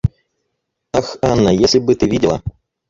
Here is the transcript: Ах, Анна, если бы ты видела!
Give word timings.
Ах, 0.93 1.19
Анна, 1.21 1.49
если 1.51 1.77
бы 1.77 1.93
ты 1.93 2.09
видела! 2.09 2.41